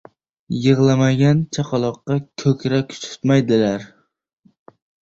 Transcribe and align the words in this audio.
•Yig‘lamagan 0.63 1.43
chaqaloqqa 1.59 2.19
ko‘krak 2.45 2.99
tutmaydilar. 3.07 3.89